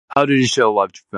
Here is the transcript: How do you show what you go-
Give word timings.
How 0.09 0.25
do 0.25 0.33
you 0.35 0.47
show 0.47 0.71
what 0.73 0.95
you 0.97 1.01
go- 1.01 1.07